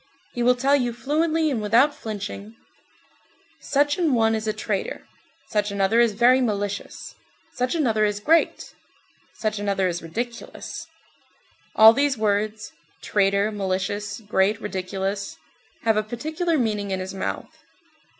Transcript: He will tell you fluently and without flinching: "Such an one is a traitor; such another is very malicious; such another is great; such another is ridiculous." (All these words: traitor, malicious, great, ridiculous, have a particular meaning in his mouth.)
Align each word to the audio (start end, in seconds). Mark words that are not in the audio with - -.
He 0.33 0.41
will 0.41 0.55
tell 0.55 0.75
you 0.75 0.93
fluently 0.93 1.51
and 1.51 1.61
without 1.61 1.93
flinching: 1.93 2.55
"Such 3.59 3.99
an 3.99 4.15
one 4.15 4.33
is 4.33 4.47
a 4.47 4.51
traitor; 4.51 5.07
such 5.49 5.69
another 5.69 5.99
is 5.99 6.13
very 6.13 6.41
malicious; 6.41 7.13
such 7.53 7.75
another 7.75 8.03
is 8.03 8.19
great; 8.19 8.73
such 9.35 9.59
another 9.59 9.87
is 9.87 10.01
ridiculous." 10.01 10.87
(All 11.75 11.93
these 11.93 12.17
words: 12.17 12.71
traitor, 13.03 13.51
malicious, 13.51 14.21
great, 14.21 14.59
ridiculous, 14.59 15.37
have 15.83 15.97
a 15.97 16.01
particular 16.01 16.57
meaning 16.57 16.89
in 16.89 16.99
his 16.99 17.13
mouth.) 17.13 17.55